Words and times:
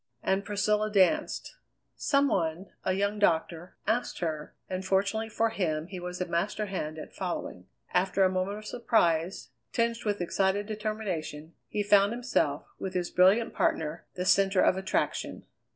And 0.23 0.43
Priscilla 0.43 0.91
danced. 0.91 1.57
Some 1.95 2.27
one, 2.27 2.71
a 2.83 2.93
young 2.93 3.19
doctor, 3.19 3.75
asked 3.85 4.17
her, 4.17 4.55
and 4.67 4.83
fortunately 4.83 5.29
for 5.29 5.51
him 5.51 5.85
he 5.85 5.99
was 5.99 6.19
a 6.19 6.25
master 6.25 6.65
hand 6.65 6.97
at 6.97 7.13
following. 7.13 7.67
After 7.93 8.23
a 8.23 8.31
moment 8.31 8.57
of 8.57 8.65
surprise, 8.65 9.49
tinged 9.71 10.03
with 10.03 10.19
excited 10.19 10.65
determination, 10.65 11.53
he 11.67 11.83
found 11.83 12.13
himself, 12.13 12.65
with 12.79 12.95
his 12.95 13.11
brilliant 13.11 13.53
partner, 13.53 14.07
the 14.15 14.25
centre 14.25 14.61
of 14.61 14.75
attraction. 14.75 15.45